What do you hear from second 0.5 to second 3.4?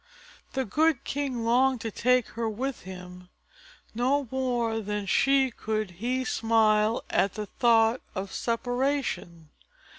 The good king longed to take her with him;